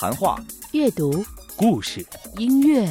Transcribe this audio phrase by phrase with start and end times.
[0.00, 0.42] 谈话、
[0.72, 1.22] 阅读、
[1.56, 2.02] 故事、
[2.38, 2.88] 音乐，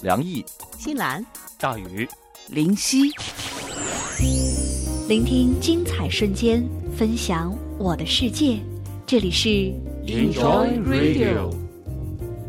[0.00, 0.42] 梁毅、
[0.78, 1.22] 新兰、
[1.58, 2.08] 大宇、
[2.48, 3.10] 林夕，
[5.10, 6.66] 聆听精彩瞬间，
[6.96, 8.60] 分享我的世界。
[9.06, 9.50] 这里是
[10.06, 11.54] Enjoy Radio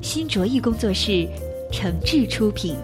[0.02, 1.27] 新卓艺工作室
[1.70, 2.77] 诚挚出品。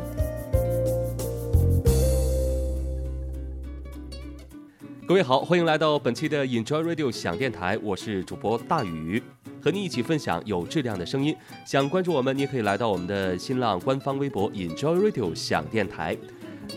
[5.08, 9.24] 各位好，欢迎来到本期的 Enjoy Radio 响电台，我是主播大宇，
[9.66, 11.36] 和你一起分享有质量的声音。
[11.66, 16.16] 想关注我们，你也可以来到我们的新浪官方微博 Enjoy Radio 响电台。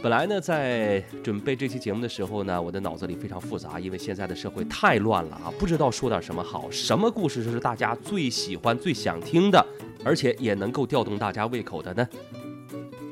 [0.03, 9.63] 本来呢，在准备这期节目的时候呢，我的脑子里非常复杂，因为现在的社会太乱了啊，不知道说点什么好，什么故事是大家最喜欢、最想听的，
[10.03, 12.09] 而且也能够调动大家胃口的呢？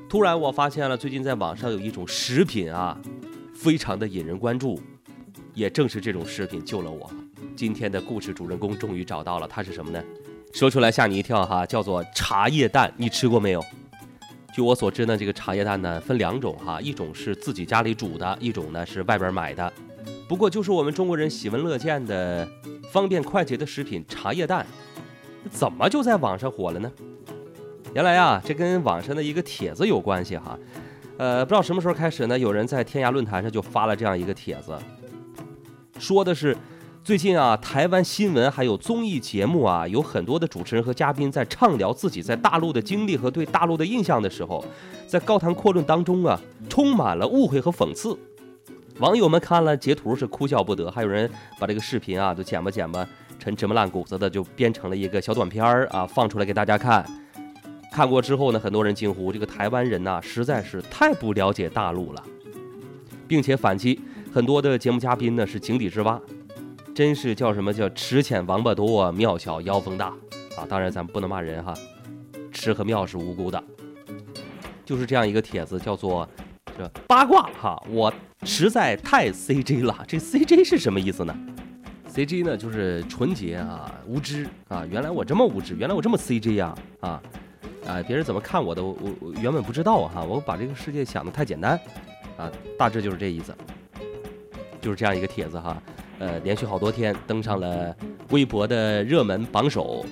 [0.09, 2.98] 突然，我发现了最近在网上有一种食品啊，
[3.52, 4.80] 非常的引人关注。
[5.52, 7.10] 也正是这种食品救了我。
[7.56, 10.05] 今天的故事主人公终于找到了，它是什么呢？
[10.52, 12.92] 说出来吓你一跳哈，叫做茶叶蛋。
[12.98, 13.65] 你吃过没有？
[14.54, 19.73] 据我所知呢，这个茶叶蛋呢分两种哈，一种是自己家里煮的，一种呢是外边买的。
[20.29, 22.46] 不过就是我们中国人喜闻乐见的
[22.93, 24.66] 方便快捷的食品茶叶蛋，
[25.51, 26.93] 怎么就在网上火了呢？
[27.95, 30.59] 原来啊，这跟网上的一个帖子有关系哈。
[31.16, 34.77] 呃，不知道什么时候开始呢，有人在天涯论坛上就发了这样一个帖子。
[35.99, 36.54] 说的是，
[37.07, 44.65] 最近啊，台湾新闻还有综艺节目啊，有很多的主持人和嘉宾在畅聊自己在大陆的经历和对大陆的印象的时候，
[45.07, 48.18] 在高谈阔论当中啊，充满了误会和讽刺。
[48.99, 53.07] 网友们看了截图是哭笑不得，还有人把这个视频啊，就剪吧剪吧
[53.38, 57.07] 成芝麻烂谷子的，就编成了一个小短片儿啊，放出来给大家看。
[57.93, 62.24] 看过之后呢，很多人惊呼：这个台湾人呐，实在是太不了解大陆了，
[63.29, 64.00] 并且反击。
[64.32, 66.21] 很多的节目嘉宾呢是井底之蛙，
[66.97, 70.06] 真是叫什么叫池浅王八多，庙小妖风大
[70.56, 70.65] 啊！
[70.66, 71.75] 当然咱们不能骂人哈，
[72.50, 73.62] 池和庙是无辜的，
[74.83, 76.27] 就是这样一个帖子，叫做
[76.75, 78.11] 这八卦哈，我
[78.45, 80.03] 实在太 CJ 了。
[80.09, 81.39] 这 CJ 是什么意思呢
[82.15, 84.83] ？CJ 呢就是纯洁啊，无知啊。
[84.91, 87.23] 原来我这么无知，原来我这么 CJ 呀啊
[87.87, 88.03] 啊！
[88.06, 91.79] 别人怎么看我的，我我原本不知道哈，我把这个世界想的太简单
[92.39, 93.55] 啊，大致就是这意思。
[94.81, 95.77] 就是这样一个帖子哈，
[96.19, 97.94] 呃，连续好多天登上了
[98.31, 100.04] 微博的热门榜首，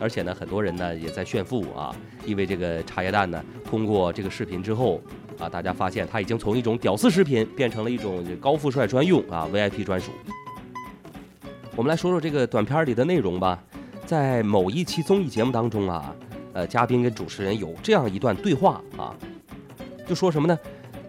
[0.00, 5.00] 而且呢，很多人呢也在炫富啊，因为这个茶叶蛋呢，通过这个视频之后
[5.38, 10.12] 啊，大家发现它已经从一种屌丝食品变成了一种高富帅专用啊 VIP 专属。
[11.74, 13.62] 我们来说说这个短片里的内容吧，
[14.06, 16.14] 在某一期综艺节目当中啊，
[16.52, 19.14] 呃，嘉宾跟主持人有这样一段对话啊，
[20.06, 20.56] 就说什么呢？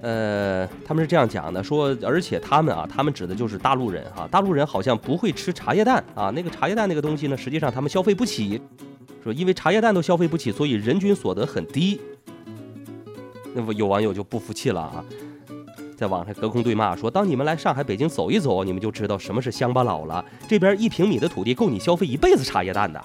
[0.01, 8.61] 呃，他们是这样讲的，说而且他们啊，他们指的就是大陆人哈，大陆人好像不会吃茶叶蛋啊，那个茶叶蛋那个东西呢，实际上他们消费不起，
[9.23, 11.99] 说因为茶叶蛋都消费不起，所以人均所得很低。
[13.53, 15.03] 那么有网友就不服气了啊，
[15.97, 20.23] 在网上隔空对骂说，当你们来上海、北京走一走，你们就知道什么是乡巴佬了。
[20.47, 23.03] 这边一平米的土地够你消费一辈子茶叶蛋的。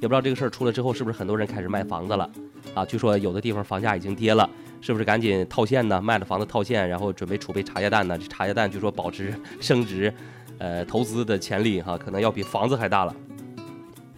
[0.00, 2.28] 也不知道这个事儿出了之后，是不是很多人开始卖房子了
[2.74, 2.84] 啊？
[2.84, 4.48] 据说有的地方房价已经跌了。
[4.80, 6.00] 是不是赶紧套现呢？
[6.00, 8.16] 卖了房子套现，然后准备储备茶叶蛋呢？
[8.16, 10.12] 这茶叶蛋据说保值升值，
[10.58, 13.14] 呃，投资的潜力哈，可能要比房子还大了。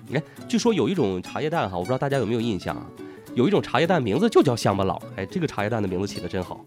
[0.06, 2.86] 你看，据说有一种茶叶蛋哈，我不知道大家有没有印象啊？
[3.34, 6.64] 有一种茶叶蛋名字就叫乡巴佬，哎，这个茶叶蛋的名字起的真好，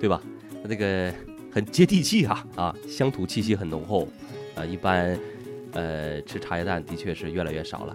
[0.00, 0.20] 对吧？
[0.62, 1.12] 它这个
[1.52, 4.08] 很接地气哈，啊，乡土气息很浓厚，
[4.56, 5.18] 啊，一般，
[5.72, 7.94] 呃，吃茶叶蛋的确是越来越少了。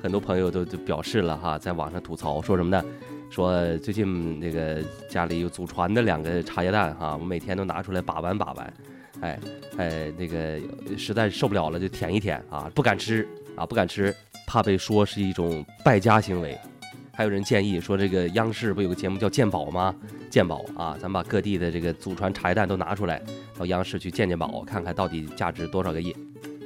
[0.00, 2.84] 很多朋友都都表示了哈，在网上吐槽说什么呢？
[3.30, 8.74] 说最近那个家里有祖传的两个茶叶蛋哈，我每天都拿出来把玩把玩，
[9.20, 9.38] 哎
[9.76, 10.58] 哎，那个
[10.96, 14.14] 实在受不了了就舔一舔啊，不敢吃啊，不敢吃，
[14.46, 16.58] 怕被说是一种败家行为。
[17.12, 19.94] 还有人建议说，这个央视不有个节目叫鉴宝吗？
[20.30, 23.20] 鉴宝啊，咱把各地的这个祖传茶叶蛋都拿出来，
[23.58, 26.14] 到央视去鉴鉴宝，看看到底价值多少个亿。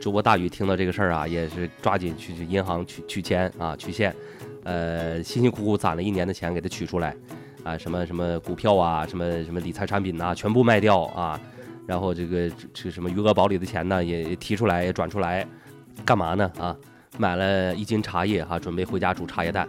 [0.01, 4.15] 主播大宇听到这个事儿啊，也是抓紧去去银行取取钱啊，取现。
[4.65, 7.15] 呃，辛辛苦苦攒了一年的钱给他取出来，
[7.65, 11.41] 啊，什么什么股票啊，什么什么理财产品呐，全部卖掉啊，
[11.87, 15.47] 然后这个这什么余额宝里的钱呢，也提出来转出来，
[16.05, 16.51] 干嘛呢？
[16.59, 16.77] 啊，
[17.19, 19.69] 买了一斤茶叶哈，准备回家煮茶叶蛋。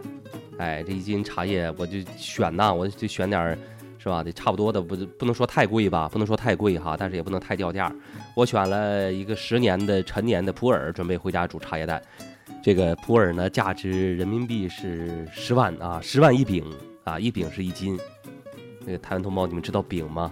[0.60, 3.58] 哎，这一斤茶叶我就选呐，我就选点儿，
[3.98, 4.22] 是吧？
[4.22, 7.92] 得差不多的，不不能说太贵吧，不能说太贵哈，但是也不能太掉价。
[8.36, 12.00] 我选了一个十年的陈年的普洱，准备回家煮茶叶蛋。
[12.64, 16.64] 这个普洱呢，价值人民币是十万啊，十万一饼
[17.04, 18.00] 啊，一饼是一斤。
[18.86, 20.32] 那个台湾同胞，你们知道饼吗？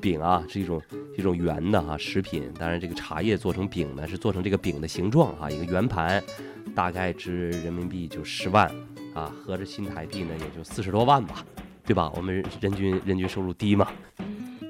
[0.00, 0.82] 饼啊，是一种
[1.16, 2.52] 一种圆的哈食品。
[2.58, 6.20] 当然，这个茶叶做成饼呢，是做成这个饼的形状哈，一个圆盘，
[6.74, 8.68] 大概值人民币就十万
[9.14, 11.46] 啊，合着新台币呢也就四十多万吧，
[11.86, 12.10] 对吧？
[12.16, 13.86] 我们人均人均收入低嘛，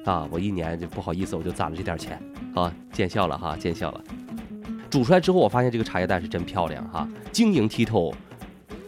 [0.04, 2.22] 啊，我一年就不好意思，我就攒了这点钱，
[2.54, 4.04] 啊，见笑了哈，见笑了。
[4.94, 8.14] 煮出来之后，我发现这个茶叶蛋是真漂亮哈，晶莹剔透，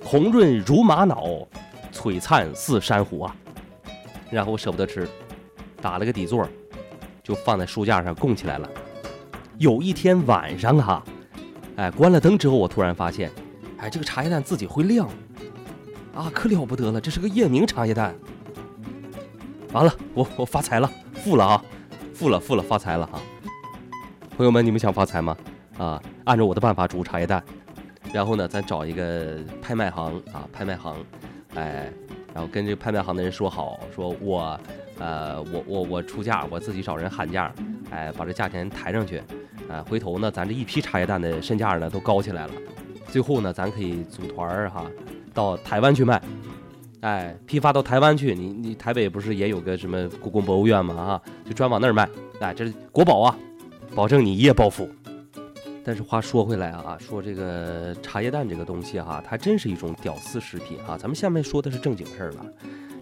[0.05, 1.44] 红润如玛瑙，
[1.93, 3.35] 璀璨似珊瑚啊。
[4.31, 5.08] 然后我舍不得吃，
[5.82, 6.49] 打了个底座，
[7.25, 8.70] 就放在书架上供起来了。
[9.58, 11.03] 有一天晚上哈，
[11.75, 13.29] 哎，关了灯之后，我突然发现，
[13.79, 15.09] 哎，这个茶叶蛋自己会亮，
[16.14, 18.14] 啊，可了不得了，这是个夜明茶叶蛋。
[19.73, 21.64] 完了，我我发财了，富了啊，
[22.14, 23.20] 富了富了，发财了啊！
[24.37, 25.37] 朋友们，你们想发财吗？
[25.78, 27.43] 啊，按照我的办法煮茶叶蛋，
[28.12, 30.96] 然后呢，咱找一个拍卖行啊，拍卖行，
[31.55, 31.93] 哎。
[32.34, 34.61] 然后跟这拍卖行的人说好，说我，
[34.99, 37.50] 呃，我我我出价，我自己找人喊价，
[37.90, 39.23] 哎，把这价钱抬上去，
[39.70, 42.52] 啊，回头呢，咱这一批茶叶蛋的身价呢都高起来了，
[43.08, 44.84] 最后呢，咱可以组团儿哈，
[45.32, 46.20] 到台湾去卖，
[47.00, 50.94] 哎，批发到台湾去，你你台北不是也有个什么故宫博物院吗？
[50.94, 52.06] 啊，就专往那儿卖，
[52.40, 53.34] 哎，这是国宝啊，
[53.94, 54.87] 保证你一夜暴富。
[55.87, 60.99] 但是话说回来啊，说这个茶叶蛋这个东西哈，它真是一种屌丝食品哈。
[60.99, 62.44] 咱们下面说的是正经事儿了。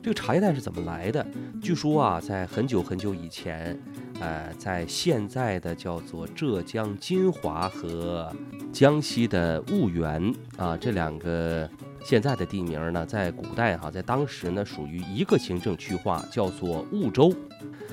[0.03, 1.27] 这个茶叶蛋是怎么来的？
[1.63, 3.75] 据说啊，在很久很久以前，
[4.21, 8.31] 呃，在现在的叫做浙江金华和
[8.71, 11.67] 江西的婺源啊这两个
[12.05, 17.35] 现在的地名呢，在古代哈，在当时呢属于一个行政区划，叫做婺州。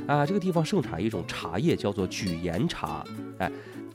[0.06, 3.06] 啊，这个地方盛产一种茶叶，叫做举岩茶。
[3.38, 3.50] 哎。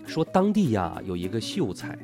[0.07, 1.99] 说当地呀有一个秀才，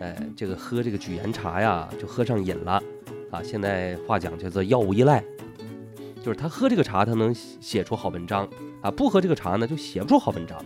[0.00, 2.82] 哎，这个喝这个举岩茶呀就喝上瘾了，
[3.30, 5.22] 啊，现在话讲叫做药物依赖，
[6.22, 8.48] 就是他喝这个茶他能写出好文章，
[8.80, 10.58] 啊，不喝这个茶呢就写不出好文章，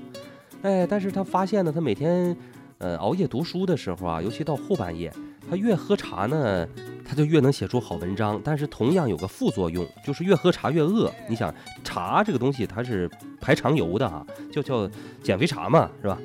[0.62, 2.36] 哎，但是他发现呢，他每天
[2.78, 5.12] 呃熬夜读书的时候啊，尤其到后半夜，
[5.48, 6.68] 他越喝茶呢，
[7.04, 11.10] 他就越能写出好文章，但是同样有个副作用，就是越喝茶越饿。
[11.28, 11.52] 你想
[11.82, 13.10] 茶这个东西它是
[13.40, 14.88] 排肠油的啊，就叫
[15.22, 16.18] 减肥茶嘛，是吧？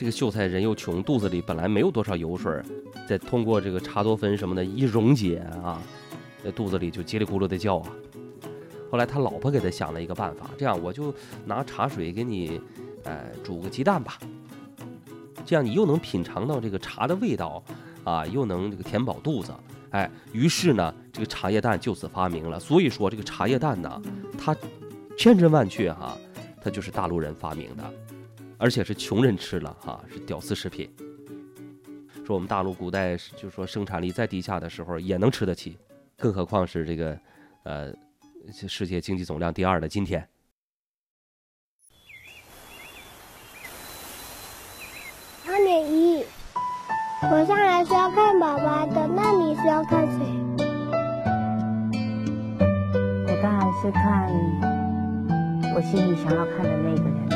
[0.00, 2.58] 这个秀才人又穷，肚子里本来没有多少油水，
[3.06, 5.78] 再通过这个茶多酚什么的一溶解啊，
[6.42, 7.92] 那肚子里就叽里咕噜的叫啊。
[8.90, 11.14] 后来他老婆给他想了一个办法，这样我就
[11.44, 12.58] 拿茶水给你，
[13.04, 14.18] 呃，煮个鸡蛋吧，
[15.44, 17.62] 这样你又能品尝到这个茶的味道
[18.02, 19.52] 啊，又能这个填饱肚子。
[19.90, 22.58] 哎，于是呢，这个茶叶蛋就此发明了。
[22.58, 24.02] 所以说这个茶叶蛋呢，
[24.38, 24.56] 它
[25.18, 26.16] 千真万确哈，
[26.58, 27.84] 它就是大陆人发明的。
[28.60, 30.94] 而且是穷人吃了哈，是屌丝食品。
[32.26, 35.78] 说我们大陆古代就说生产力再低下的时候也能吃得起，
[36.18, 37.18] 更何况是这个，
[37.64, 37.90] 呃，
[38.68, 40.28] 世界经济总量第二的今天。
[45.46, 46.22] 二点一，
[47.22, 50.18] 我上来是要看爸爸的，那你是要看谁？
[53.26, 54.30] 我当然是看
[55.74, 57.29] 我心里想要看的那个人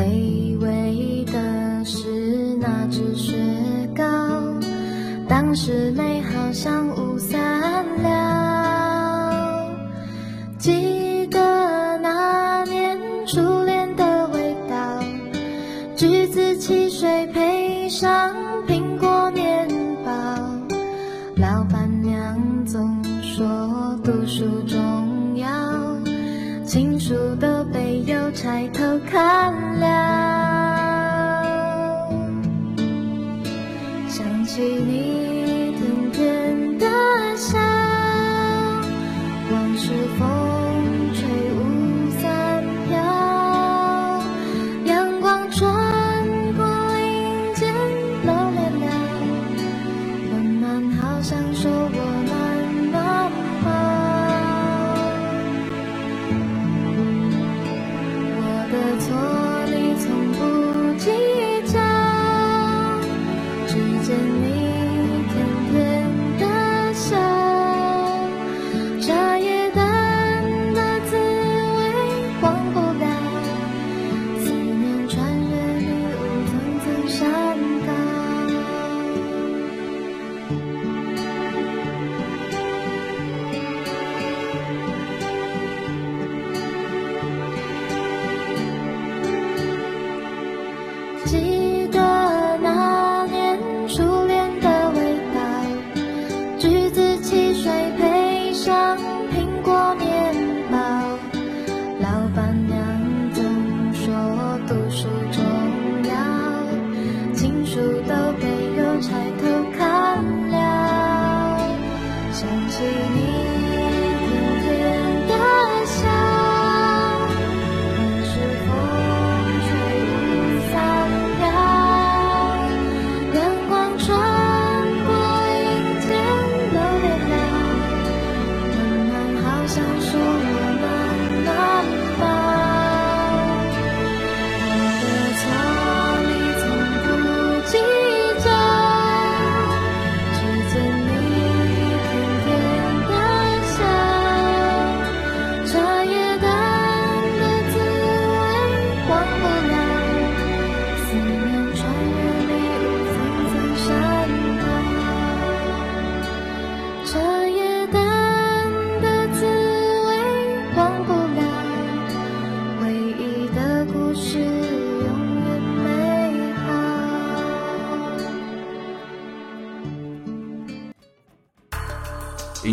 [0.00, 3.36] 回味的是那只雪
[3.94, 4.02] 糕，
[5.28, 7.38] 当时美好像雾散
[8.02, 9.68] 了。
[10.56, 15.02] 记得那年初恋的味道，
[15.94, 18.34] 橘子汽水配上
[18.66, 19.68] 苹果面
[20.02, 20.12] 包，
[21.36, 25.46] 老板娘总说读书重要，
[26.64, 27.49] 情书的。
[29.10, 30.09] 看了。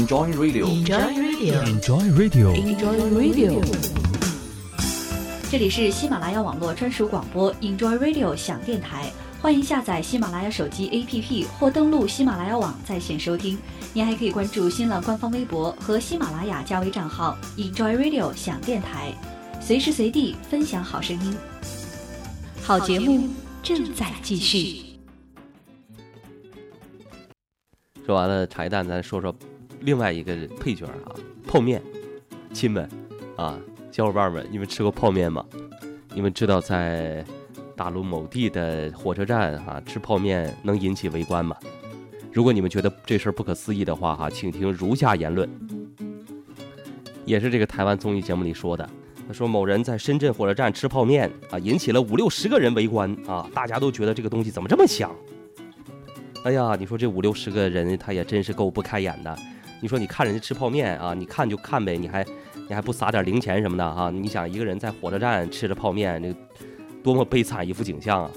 [0.08, 3.62] Enjoy Radio，Enjoy Radio Enjoy Radio，Enjoy Radio
[5.52, 9.12] 这里是喜马拉雅网络专属广播 Enjoy Radio 响电台，
[9.42, 13.60] 欢迎下载喜马拉雅手机 APP 或登录喜马拉雅网在线收听。
[13.92, 19.14] 您还可以关注新浪官方微博和喜马拉雅加微账号 Enjoy Radio 响电台，
[19.60, 21.36] 随时随地分享好声音。
[22.64, 23.28] 好节目
[23.62, 24.86] 正在继续。
[28.06, 29.36] 说完了茶叶蛋，咱说说
[29.82, 31.16] 另外一个配角啊，
[31.48, 31.82] 泡面。
[32.54, 32.90] 亲们
[33.36, 33.60] 啊，
[33.92, 35.46] 小伙伴们，你们吃过泡面吗？
[36.14, 37.24] 你们知道在
[37.76, 41.56] 大陆某地的火车站啊吃泡面能引起围观吗？
[42.34, 45.48] 如果你们觉得这事儿不可思议的话哈、请听如下言论。
[47.26, 48.90] 也是这个台湾综艺节目里说的，
[49.28, 55.14] 他说某人在深圳火车站吃泡面啊，引起了五六十个人围观啊，大家都觉得这个东西怎么这么香？
[56.44, 59.38] 哎呀，你说这五六十个人，他也真是够不开眼的。
[59.80, 62.26] 你说你看人家吃泡面啊，你看就看呗，你还
[62.68, 66.36] 你还不撒点零钱什么的哈、你想一个人在火车站吃着泡面，这
[67.04, 68.32] 多么悲惨一幅景象啊！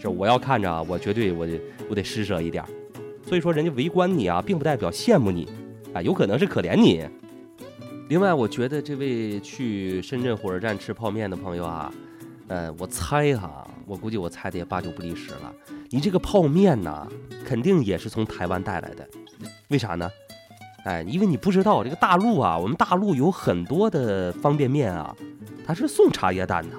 [0.00, 2.64] 这我要看着啊，我绝对我得我得施舍一点。
[3.24, 5.48] 所以说，人家围观你啊，并不代表羡慕你，
[5.94, 7.06] 啊，有可能是可怜你。
[8.08, 11.92] 另外，我觉得这位去深圳火车站吃泡面的朋友啊，
[12.48, 15.54] 呃，我猜哈，我估计我猜的也八九不离十了。
[15.90, 17.06] 你这个泡面呐，
[17.44, 19.08] 肯定也是从台湾带来的，
[19.68, 20.10] 为啥呢？
[20.84, 25.14] 哎，因为你不知道这个大陆啊，我们大陆有很多的方便面啊，
[25.66, 26.76] 它是送茶叶蛋的。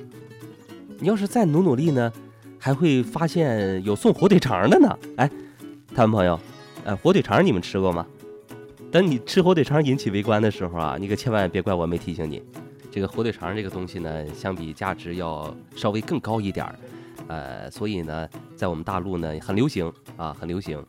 [1.00, 2.12] 你要是再努努力呢，
[2.60, 4.98] 还会发现有送火腿肠的呢。
[5.18, 5.28] 哎，
[5.96, 6.40] 台湾朋友，
[6.86, 8.06] 哎，火腿肠你们吃过吗？
[8.92, 12.44] 等你吃火腿肠引起围观的时候啊，你可千万别怪我没提醒你。
[12.92, 16.76] 这个火腿肠这个东西呢，相比价值要稍微更高一点儿，
[17.28, 20.84] 呃，所以呢，在我们大陆呢很流行啊，很流行。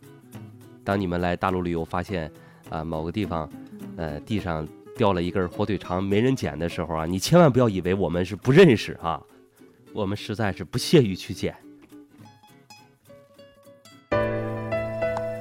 [0.83, 2.29] 当你们来大陆旅游，发现
[2.73, 3.49] 啊某个地方，
[3.97, 9.23] 呃地上掉了一根火腿肠没人捡的时候啊，你千万不要以为我们是不认识啊，
[9.93, 11.55] 我们实在是不屑于去捡。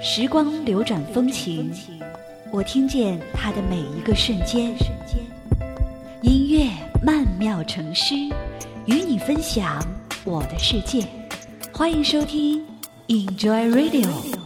[0.04, 1.72] 时光流转风情，
[2.52, 4.76] 我听见它的每一个瞬间。
[6.24, 6.70] 音乐
[7.04, 8.16] 曼妙成诗，
[8.86, 9.80] 与你分享
[10.26, 11.08] 我的世界。
[11.72, 12.66] 欢迎收听
[13.08, 14.40] Enjoy Radio。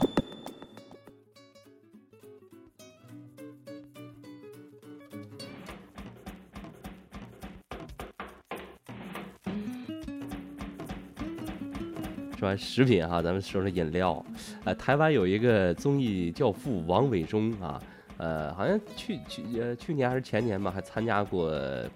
[12.45, 14.23] 说食品哈、咱们说说饮料。
[14.63, 17.81] 呃，台湾有一个综艺教父王伟忠啊，
[18.17, 21.51] 呃，好像去去呃去年还是前年吧，还参加过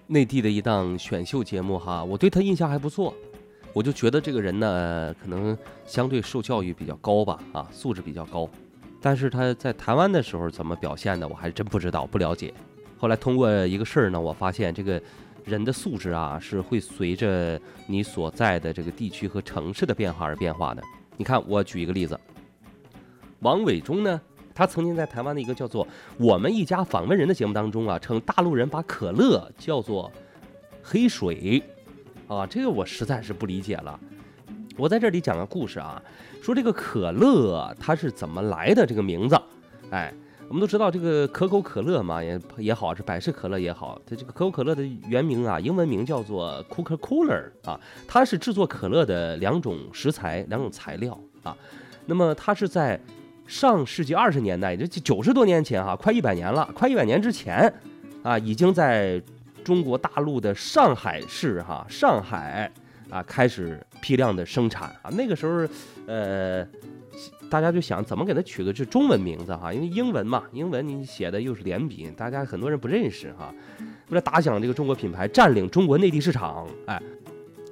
[0.08, 3.14] 内地的一档选秀节目哈，我对他印象还不错。
[3.72, 8.48] 我就觉得这个人呢，可能相对受教育比较高吧，啊，素质比较高。
[9.00, 12.52] 但是他在台湾的时候怎么表现的，我还真不知道，不了解。
[12.98, 15.00] 后来通过一个事儿呢，我发现这个
[15.44, 20.82] 人的素质啊，是会随着你所在的这个地区和城市的变化而变化的。
[21.16, 22.18] 你看，我举一个例子，
[23.40, 24.20] 王伟忠呢，
[24.54, 25.86] 他曾经在台湾的一个叫做
[26.18, 30.10] 《我们一家访问人》的节目当中啊，称大陆人把可乐叫做
[30.82, 31.62] 黑水，
[32.28, 33.98] 啊，这个我实在是不理解了。
[34.76, 36.02] 我在这里讲个故事啊，
[36.42, 39.40] 说这个可乐它是怎么来的这个名字，
[39.90, 40.12] 哎。
[40.50, 47.78] 我们都知道这个可口可乐嘛，也也好，是百事可乐也好，它这个可口可乐的原名啊，英文名叫做 Coca-Cola 啊，
[48.08, 51.56] 它是制作可乐的两种食材、两种材料啊。
[52.06, 53.00] 那么它是在
[53.46, 57.72] 上世纪二十年代，也就九十多年前哈、快一百年了，快一百年之前
[58.24, 59.22] 啊，已经在
[59.62, 62.68] 中国大陆的上海市哈、上海
[63.08, 65.10] 啊开始批量的生产啊。
[65.12, 65.68] 那个时候，
[66.06, 66.66] 呃。
[67.50, 73.52] 大家就想怎么给它取个这中文名字哈，因为英文嘛，英文你写的又是连笔，大家很多人不认识哈。
[74.08, 77.00] 为了打响这个中国品牌，占领中国内地市场，哎，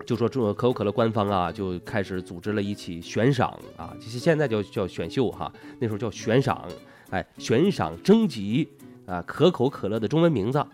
[0.04, 6.64] 就说中国可口可乐官方啊就开始组织了一起悬赏啊，其实现在叫叫选秀哈，那时候叫悬赏，
[7.10, 8.68] 哎，悬赏征集
[9.06, 10.64] 啊可口可乐的中文名字。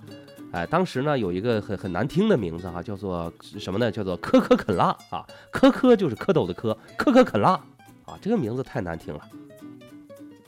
[0.52, 3.90] 哎，当时呢有一个很很难听的名字哈，叫做什么呢？
[3.90, 7.60] 叫做可可肯辣啊，可可就是蝌蚪的蝌，可可肯辣
[8.04, 9.20] 啊，这个名字太难听了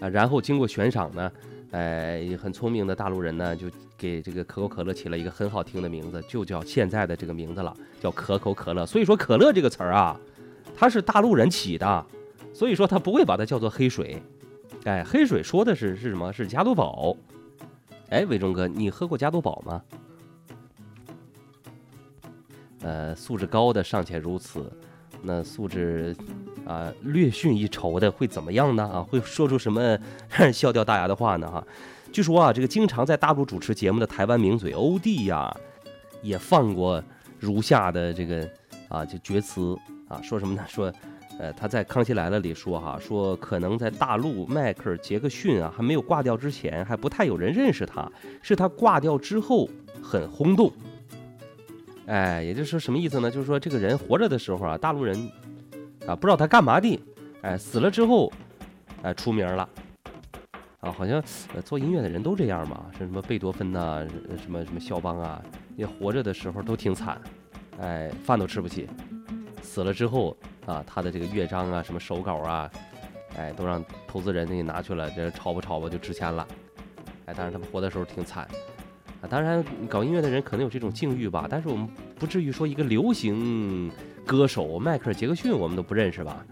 [0.01, 0.09] 啊。
[0.09, 1.33] 然后经过悬赏呢，
[1.71, 8.85] 哎，很聪明的大陆人呢就给这个可口可乐起了一个很好听的名字，就叫现在的这个名字了，叫可口可乐。
[8.85, 10.21] 所以说可乐这个词儿啊，
[10.75, 12.07] 它是大陆人起的，
[12.53, 14.23] 所以说他不会把它叫做黑水。
[14.85, 16.33] 哎，黑水说的是是什么？
[16.33, 17.17] 是加多宝。
[18.11, 19.83] 哎，伟忠哥，你喝过加多宝吗？
[22.83, 24.71] 呃，素质高的尚且如此，
[25.23, 26.15] 那素质
[26.67, 28.85] 啊略逊一筹的会怎么样呢？
[28.85, 29.99] 啊，会说出什么
[30.53, 31.51] 笑掉大牙的话呢？
[31.51, 31.67] 哈，
[32.13, 35.55] 据说啊，这个经常在大陆主持节目的台湾名嘴欧弟呀，
[36.23, 37.03] 也放过
[37.39, 38.49] 如下的这个
[38.89, 39.77] 啊就绝词
[40.09, 40.65] 啊，说什么呢？
[40.69, 40.93] 说，
[41.39, 49.69] 呃，他在《康熙来了》里说哈，说可能在大陆迈克尔·杰克逊啊还没有挂掉之前，还不太有人认识他，是他挂掉之后
[50.03, 50.73] 很轰动。
[52.07, 53.29] 哎，也就是说什么意思呢？
[53.31, 55.31] 就是说这个人活着的时候啊，大陆人
[56.07, 57.01] 啊不知道他干嘛的，
[57.43, 58.33] 哎，死了之后，
[59.03, 59.69] 哎出名了，
[60.79, 61.21] 啊，好像
[61.55, 64.07] 呃做音乐的人都这样嘛，是什么贝多芬呐、
[64.41, 65.43] 什么什么肖邦啊，
[65.77, 67.21] 也活着的时候都挺惨，
[67.81, 68.89] 哎，饭都吃不起，
[69.61, 72.71] 死了之后啊，他的这个乐章啊、什么手稿啊，
[73.37, 76.47] 哎，都让投资人给拿去了，这抄吧抄吧就值钱了，
[77.25, 78.47] 哎，但是他们活的时候挺惨。
[79.29, 83.91] 当然，搞音乐的人可能有这种境遇吧，但是我们不至于说一个流行
[84.25, 86.45] 歌手迈克尔·杰克逊我们都不认识吧，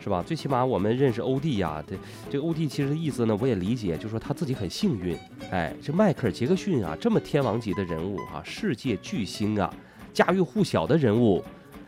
[0.00, 0.22] 是吧？
[0.26, 1.82] 最起码我们认识欧弟呀。
[1.86, 1.96] 这
[2.30, 5.16] 这个欧弟其实意思呢，我也理解，就是说他自己很幸运。
[5.50, 9.72] 哎，这迈克尔·杰克逊啊，这么天王级的人物啊，世界巨星啊，
[10.12, 11.42] 家喻户晓的人物，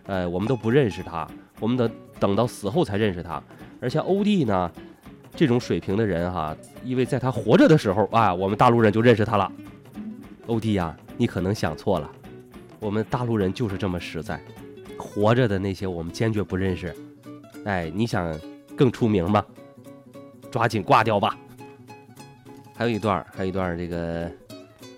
[0.07, 1.26] 呃，我们都不认识他，
[1.61, 3.42] 我们得等到死后才认识他。
[3.80, 4.70] 而像欧弟呢，
[5.35, 9.50] 这种水平的人哈，因为在他活着的时候啊，我们大陆人就认识他了。
[10.46, 12.11] 欧弟呀，你可能想错了，
[12.78, 14.38] 我们大陆人就是这么实在，
[14.98, 16.94] 活着的那些我们坚决不认识。
[17.64, 18.38] 哎，你想
[18.76, 19.44] 更出名吗？
[20.50, 21.38] 抓紧挂掉吧。
[22.74, 24.30] 还有一段，还有一段，这个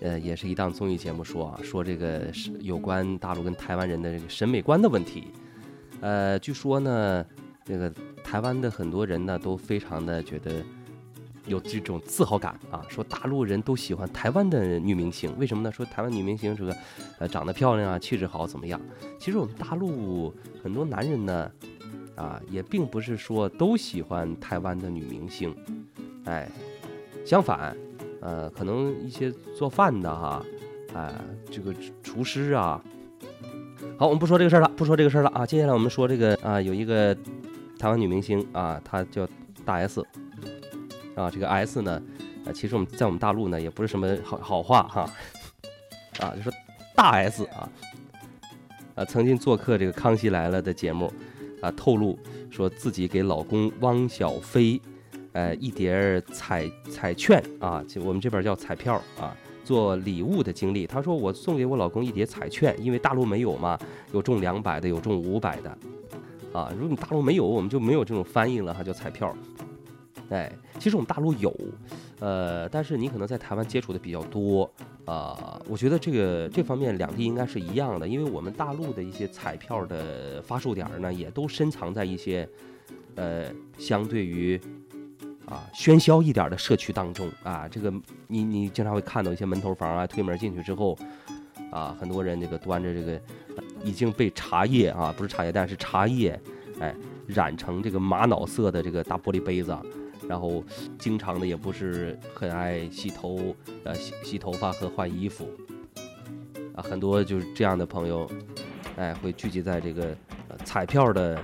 [0.01, 5.29] 呃，也是一档综艺节目说啊，说这个是有关大陆跟台湾人的这个审美观的问题。
[6.01, 7.25] 呃，据说呢，
[7.63, 7.89] 这个
[8.23, 10.51] 台湾的很多人呢都非常的觉得。
[11.47, 15.71] 有这种自豪感啊，说大陆人都喜欢台湾的女明星，为什么呢？
[15.71, 16.75] 说台湾女明星这个，
[17.19, 18.79] 呃，长得漂亮啊，气质好，怎么样？
[19.17, 21.51] 其实我们大陆很多男人呢，
[22.15, 25.55] 啊，也并不是说都喜欢台湾的女明星，
[26.25, 26.49] 哎，
[27.25, 27.75] 相反，
[28.21, 30.45] 呃，可能一些做饭的哈，
[30.93, 31.13] 哎，
[31.49, 32.83] 这个厨师啊，
[33.97, 37.15] 好，我们不说这个事儿了，不说这个事儿了啊，接下来我们说这个啊，有一个
[37.79, 39.25] 台湾女明星啊，她叫
[39.63, 40.05] 大 S。
[41.17, 42.01] 啊，这个 S 呢，
[42.45, 45.09] 啊，其实我们在我们大陆呢也不是什么好好话哈，
[46.19, 46.51] 啊，就是
[46.95, 47.67] 大 S 啊，
[48.93, 51.11] 啊，曾经做客这个《康熙来了》的节目，
[51.59, 52.17] 啊，透露
[52.51, 54.79] 说自己给老公汪小菲，
[55.31, 60.85] 呃，一叠彩彩券啊，就我们这边叫彩票啊，做礼物的经历。
[60.85, 63.75] 他说我送给我老公一叠彩券，因为大陆没有嘛，
[64.11, 65.69] 有中两百的，有中五百的，
[66.53, 69.35] 啊，如果你大陆没有，我们就没有这种翻译了哈，叫彩票。
[70.29, 71.53] 哎，其实我们大陆有，
[72.19, 74.71] 呃，但是你可能在台湾接触的比较多，
[75.05, 82.47] 啊，我觉得这个这方面两地应该是一样的，因为我们大陆的一些彩票的发售点呢，也都深藏在一些，
[83.15, 84.59] 呃，相对于
[85.45, 87.91] 啊喧嚣一点的社区当中啊，这个
[88.27, 90.97] 你你经常会看到一些门头房啊，推门进去之后，
[91.71, 93.19] 啊，很多人这个端着这个
[93.83, 96.39] 已经被茶叶啊，不是茶叶蛋，是茶叶，
[96.79, 99.75] 哎，染成这个玛瑙色的这个大玻璃杯子。
[100.27, 100.63] 然后，
[100.99, 105.49] 经常的也不是很爱洗头，呃，洗洗头发和换衣服，
[106.75, 108.29] 啊，很多就是这样的朋友，
[108.97, 110.15] 哎，会聚集在这个
[110.65, 111.39] 彩票的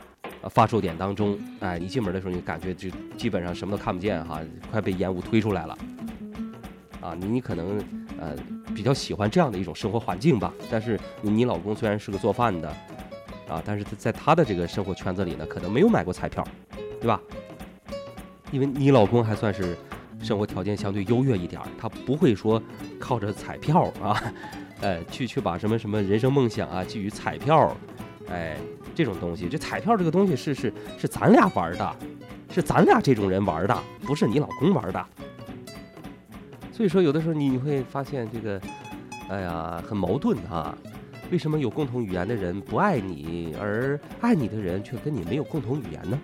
[0.50, 5.78] 发售点当中，哎，一进门的时候你感觉就基本上什么都看不见哈，快被烟雾推出来了，
[7.00, 7.80] 啊，你你可能
[8.20, 8.36] 呃
[8.76, 12.68] 比较喜欢这样的一种生活环境吧，但是你老公虽然是个做饭的，
[13.48, 16.46] 啊，但是在他的这个生活圈子里呢，可能没有买过彩票，
[17.00, 17.22] 对吧？
[18.54, 19.76] 因为你老公还算是
[20.22, 22.62] 生活条件相对优越一点儿，他不会说
[23.00, 24.22] 靠着彩票啊，
[24.80, 27.76] 呃，去去把什么什么人生梦想啊寄予彩票，
[28.30, 28.56] 哎，
[28.94, 31.96] 这种东西，这彩票这个东西是是是咱俩玩的，
[32.52, 35.04] 是咱俩这种人玩的，不是你老公玩的。
[36.72, 38.62] 所以说，有的时候你你会发现这个，
[39.30, 40.78] 哎呀，很矛盾啊。
[41.32, 46.20] 为什么有共同语言的人不爱你，而爱你的人却跟你没有共同语言呢？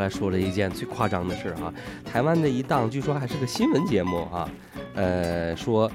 [0.00, 1.70] 后来说了一件最夸张的事儿哈，
[2.06, 4.50] 台湾的一档据说还是个新闻节目啊，
[4.94, 5.92] 呃，说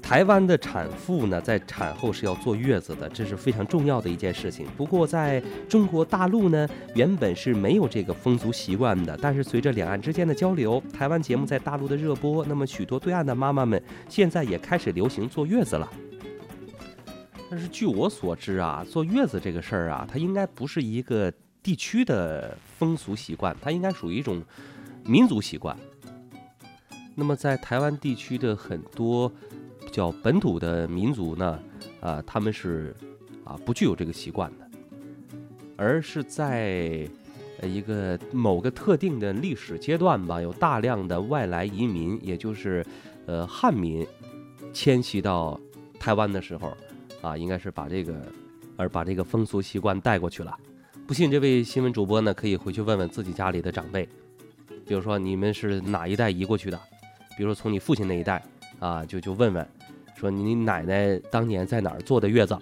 [0.00, 4.64] 台湾的产妇呢在产后是要坐月子的，这是非常重要的一件事情。
[4.76, 15.90] 不过在中国大陆呢，原本是没有这个风俗习惯的，但是随着两岸之间的交流，台湾节目在大陆的热播，那么许多对岸的妈妈们现在也开始流行坐月子了。
[17.50, 24.42] 但是据我所知啊，坐月子这个事儿啊，它应该不是一个地区的风俗习惯，它应该属于一种
[25.04, 25.76] 民族习惯。
[27.14, 29.30] 那么在台湾地区的很多
[29.90, 31.60] 叫本土的民族呢，
[32.00, 32.94] 啊，他们是
[33.44, 34.70] 啊不具有这个习惯的，
[35.76, 37.08] 而是在
[37.62, 42.86] 一个某个特定的历史阶段吧，有大量的外来移民，也就是
[43.26, 44.06] 呃汉民
[44.72, 45.60] 迁徙到
[45.98, 46.72] 台湾的时候，
[47.20, 48.32] 啊，应该是把这个
[48.76, 50.56] 而把这个风俗习惯带过去了。
[51.08, 54.06] 不信，这位新闻主播呢，可以回去问问自己家里的长辈，
[54.86, 56.78] 比如说你们是哪一代移过去的，
[57.34, 58.44] 比如说从你父亲那一代
[58.78, 59.66] 啊，就就问问，
[60.14, 62.54] 说你奶奶当年在哪儿坐的月子。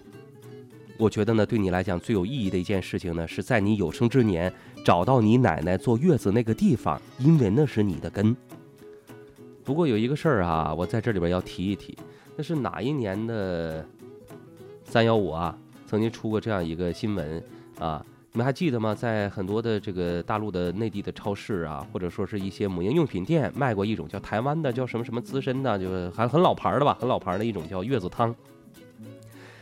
[0.96, 4.50] 我觉得呢，对你来讲最有意义的一件事情呢，是在你有生之年
[4.85, 8.37] 找到你奶奶坐月子那个地方，因为那是你的根。
[9.64, 11.98] 不过有一个事儿啊，我在这里边要提一提，
[12.37, 13.85] 那是哪一年的
[14.85, 17.42] 三幺五啊，曾经出过这样一个新闻
[17.80, 18.06] 啊，
[18.37, 18.94] 你们还记得吗？
[18.94, 28.35] 在很多的这个大陆的内地的超市啊，或者说是一些母婴用品店卖过一种叫台湾的叫什么什么资深的，就是还很老牌的吧，很老牌的一种叫月子汤。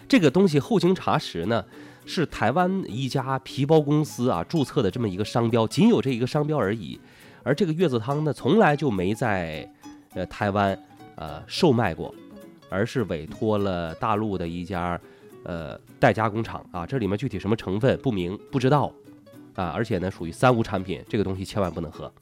[0.08, 1.64] 这个东西后经查实呢，
[2.04, 6.98] 是台湾一家皮包公司啊注册的这么一个商标，仅有这一个商标而已。
[7.44, 9.72] 而这个月子汤呢，从来就没在
[10.14, 10.76] 呃台湾
[11.14, 12.12] 呃售卖过，
[12.68, 15.00] 而是委托了大陆的一家
[15.44, 18.92] 呃代加工厂啊，这里面具体什么成分不明不知道
[19.54, 22.12] 啊，而且呢属于三无产品，这个东西千万不能喝。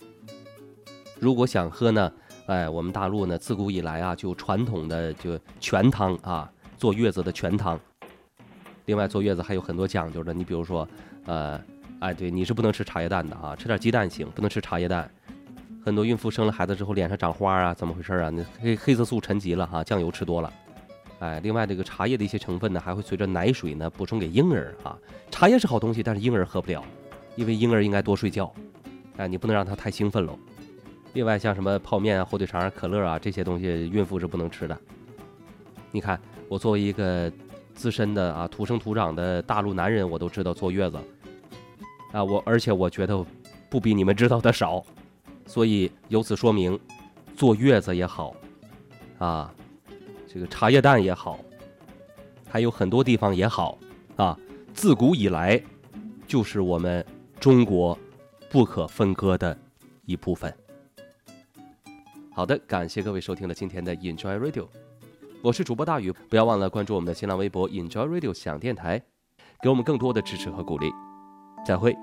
[1.18, 2.12] 如果想喝呢，
[2.46, 7.76] 哎，我们大陆呢自古以来啊就传统的就全汤啊，坐月子的全汤。
[8.84, 10.88] 另外坐月子还有很多讲究的，你比如说，
[11.24, 11.60] 呃，
[11.98, 15.10] 哎，对，你是不能吃茶叶蛋的啊，吃点鸡蛋行，不能吃茶叶蛋。
[15.84, 18.30] 很多孕妇生了孩子之后脸上长花啊，怎么回事啊？
[18.30, 20.52] 那黑黑色素沉积了哈，酱油吃多了。
[21.22, 24.98] 哎，另外这个茶叶的一些成分呢，还会随着奶水呢补充给婴儿啊。
[25.30, 26.84] 茶叶是好东西，但是婴儿喝不了，
[27.36, 28.52] 因为婴儿应该多睡觉。
[29.18, 30.36] 哎，你不能让他太兴奋喽。
[31.12, 34.76] 另外像什么泡面啊、火腿肠、可乐啊这些东西，孕妇是不能吃的。
[35.92, 37.30] 你看，我作为一个
[37.72, 40.98] 资深的啊土生土长的大陆男人，我都知道坐月子
[42.10, 43.24] 啊，我而且我觉得
[43.70, 44.84] 不比你们知道的少，
[45.46, 46.76] 所以由此说明，
[47.36, 48.34] 坐月子也好，
[49.18, 49.54] 啊，
[50.32, 51.38] 这个茶叶蛋也好，
[52.48, 53.78] 还有很多地方也好
[54.16, 54.38] 啊，
[54.72, 55.62] 自古以来
[56.26, 57.04] 就是我们
[57.38, 57.98] 中国
[58.48, 59.54] 不可分割的
[60.06, 60.50] 一部分。
[62.34, 64.66] 好的，感谢各位收听了今天的 Enjoy Radio，
[65.42, 69.02] 我是主播大宇，不要忘了关注我们的新浪微博 Enjoy Radio 想电台，
[69.60, 70.90] 给我们更多的支持和鼓励。
[71.66, 71.94] 再会。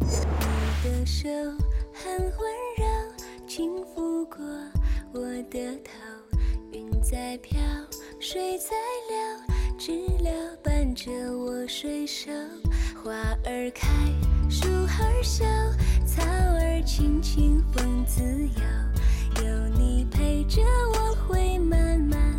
[0.00, 0.06] 你
[0.84, 1.28] 的手
[1.92, 2.30] 很温
[2.76, 2.84] 柔，
[3.46, 4.44] 轻抚过
[5.12, 5.90] 我的头，
[6.70, 7.58] 云在飘，
[8.20, 8.76] 水在
[9.08, 9.16] 流，
[9.76, 9.90] 知
[10.22, 12.30] 了伴着我水手，
[13.02, 13.12] 花
[13.44, 13.88] 儿开，
[14.48, 15.44] 树儿秀，
[16.06, 20.62] 草儿青青，风自由，有你陪着
[20.94, 22.35] 我会慢慢